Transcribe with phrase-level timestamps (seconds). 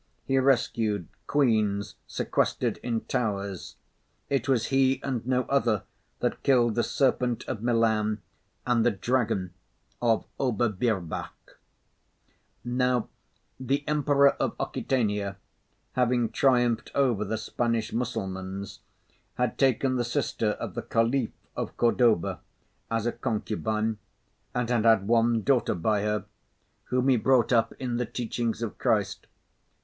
[0.25, 3.75] He rescued queens sequestered in towers.
[4.31, 5.83] It was he and no other
[6.21, 8.19] that killed the serpent of Milan
[8.65, 9.53] and the dragon
[10.01, 11.59] of Oberbirbach.
[12.65, 13.09] Now,
[13.59, 15.35] the Emperor of Occitania,
[15.91, 18.79] having triumphed over the Spanish Mussulmans,
[19.35, 22.39] had taken the sister of the Caliph of Cordova
[22.89, 23.99] as a concubine,
[24.55, 26.25] and had had one daughter by her,
[26.85, 29.27] whom he brought up in the teachings of Christ.